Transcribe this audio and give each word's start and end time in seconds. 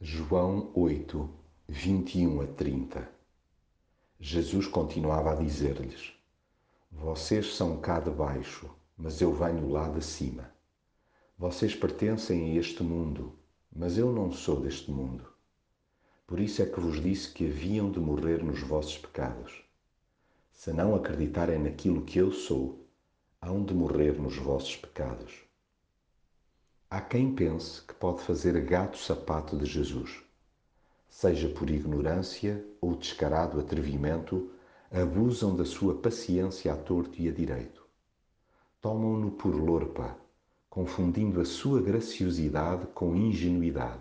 João 0.00 0.70
8, 0.76 1.28
21 1.66 2.42
a 2.42 2.46
30 2.46 3.10
Jesus 4.20 4.68
continuava 4.68 5.32
a 5.32 5.34
dizer-lhes: 5.34 6.12
Vocês 6.88 7.56
são 7.56 7.80
cá 7.80 7.98
de 7.98 8.08
baixo, 8.08 8.70
mas 8.96 9.20
eu 9.20 9.34
venho 9.34 9.68
lá 9.68 9.88
de 9.88 10.04
cima. 10.04 10.52
Vocês 11.36 11.74
pertencem 11.74 12.52
a 12.52 12.60
este 12.60 12.80
mundo, 12.84 13.36
mas 13.74 13.98
eu 13.98 14.12
não 14.12 14.30
sou 14.30 14.60
deste 14.60 14.88
mundo. 14.88 15.26
Por 16.28 16.38
isso 16.38 16.62
é 16.62 16.66
que 16.66 16.78
vos 16.78 17.02
disse 17.02 17.32
que 17.32 17.48
haviam 17.48 17.90
de 17.90 17.98
morrer 17.98 18.40
nos 18.44 18.60
vossos 18.60 18.96
pecados. 18.96 19.64
Se 20.52 20.72
não 20.72 20.94
acreditarem 20.94 21.58
naquilo 21.58 22.04
que 22.04 22.20
eu 22.20 22.30
sou, 22.30 22.86
hão 23.42 23.64
de 23.64 23.74
morrer 23.74 24.16
nos 24.16 24.36
vossos 24.36 24.76
pecados. 24.76 25.47
Há 26.90 27.02
quem 27.02 27.34
pense 27.34 27.82
que 27.82 27.92
pode 27.92 28.22
fazer 28.22 28.58
gato-sapato 28.64 29.58
de 29.58 29.66
Jesus. 29.66 30.22
Seja 31.06 31.46
por 31.46 31.68
ignorância 31.68 32.64
ou 32.80 32.96
descarado 32.96 33.60
atrevimento, 33.60 34.50
abusam 34.90 35.54
da 35.54 35.66
sua 35.66 35.96
paciência 35.96 36.72
a 36.72 36.76
torto 36.78 37.20
e 37.20 37.28
a 37.28 37.30
direito. 37.30 37.86
Tomam-no 38.80 39.32
por 39.32 39.54
lorpa, 39.54 40.16
confundindo 40.70 41.42
a 41.42 41.44
sua 41.44 41.82
graciosidade 41.82 42.86
com 42.94 43.14
ingenuidade. 43.14 44.00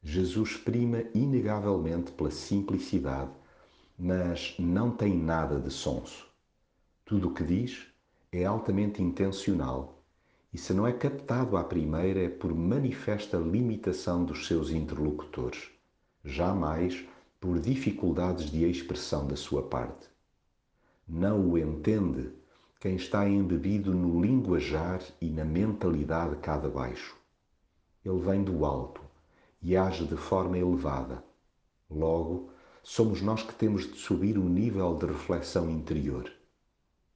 Jesus 0.00 0.56
prima 0.56 1.02
inegavelmente 1.12 2.12
pela 2.12 2.30
simplicidade, 2.30 3.32
mas 3.98 4.54
não 4.60 4.92
tem 4.92 5.16
nada 5.16 5.58
de 5.58 5.72
sonso. 5.72 6.24
Tudo 7.04 7.30
o 7.30 7.34
que 7.34 7.42
diz 7.42 7.84
é 8.30 8.44
altamente 8.44 9.02
intencional 9.02 9.99
e, 10.52 10.58
se 10.58 10.74
não 10.74 10.86
é 10.86 10.92
captado 10.92 11.56
à 11.56 11.62
primeira, 11.62 12.20
é 12.20 12.28
por 12.28 12.54
manifesta 12.54 13.36
limitação 13.36 14.24
dos 14.24 14.46
seus 14.46 14.70
interlocutores, 14.70 15.70
jamais 16.24 17.04
por 17.40 17.58
dificuldades 17.58 18.50
de 18.50 18.68
expressão 18.68 19.26
da 19.26 19.36
sua 19.36 19.62
parte. 19.62 20.08
Não 21.08 21.48
o 21.48 21.56
entende 21.56 22.30
quem 22.80 22.96
está 22.96 23.28
embebido 23.28 23.94
no 23.94 24.20
linguajar 24.20 25.02
e 25.20 25.30
na 25.30 25.44
mentalidade 25.44 26.36
cá 26.36 26.56
de 26.56 26.68
baixo. 26.68 27.16
Ele 28.04 28.18
vem 28.18 28.42
do 28.42 28.64
alto 28.64 29.02
e 29.62 29.76
age 29.76 30.06
de 30.06 30.16
forma 30.16 30.58
elevada. 30.58 31.22
Logo, 31.90 32.50
somos 32.82 33.20
nós 33.20 33.42
que 33.42 33.54
temos 33.54 33.90
de 33.90 33.98
subir 33.98 34.38
o 34.38 34.48
nível 34.48 34.96
de 34.96 35.06
reflexão 35.06 35.68
interior. 35.68 36.30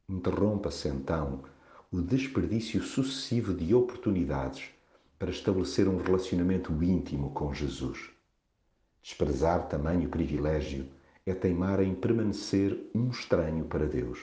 Interrompa-se 0.09 0.89
então 0.89 1.43
o 1.95 2.03
desperdício 2.03 2.83
sucessivo 2.83 3.55
de 3.55 3.73
oportunidades 3.73 4.69
para 5.17 5.31
estabelecer 5.31 5.87
um 5.87 5.97
relacionamento 5.97 6.73
íntimo 6.83 7.31
com 7.31 7.55
Jesus. 7.55 8.11
Desprezar 9.01 9.69
tamanho 9.69 10.09
privilégio 10.09 10.89
é 11.25 11.33
teimar 11.33 11.81
em 11.81 11.95
permanecer 11.95 12.91
um 12.93 13.11
estranho 13.11 13.67
para 13.67 13.87
Deus. 13.87 14.19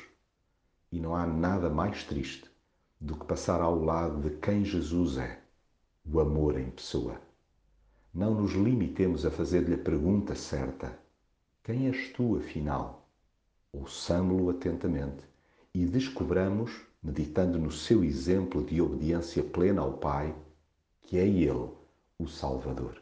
E 0.91 0.99
não 0.99 1.15
há 1.15 1.25
nada 1.25 1.69
mais 1.69 2.03
triste 2.03 2.43
do 2.99 3.15
que 3.15 3.25
passar 3.25 3.61
ao 3.61 3.81
lado 3.81 4.19
de 4.19 4.35
quem 4.35 4.65
Jesus 4.65 5.17
é, 5.17 5.39
o 6.03 6.19
amor 6.19 6.59
em 6.59 6.69
pessoa. 6.71 7.21
Não 8.13 8.35
nos 8.35 8.51
limitemos 8.51 9.25
a 9.25 9.31
fazer-lhe 9.31 9.75
a 9.75 9.77
pergunta 9.77 10.35
certa: 10.35 10.99
Quem 11.63 11.87
és 11.87 12.11
tu, 12.11 12.35
afinal? 12.35 13.07
Ouçamo-lo 13.71 14.49
atentamente 14.49 15.23
e 15.73 15.85
descobramos, 15.85 16.90
meditando 17.01 17.57
no 17.57 17.71
seu 17.71 18.03
exemplo 18.03 18.63
de 18.63 18.81
obediência 18.81 19.43
plena 19.43 19.81
ao 19.81 19.93
Pai, 19.93 20.35
que 21.01 21.17
é 21.17 21.27
Ele 21.27 21.49
o 22.19 22.27
Salvador. 22.27 23.01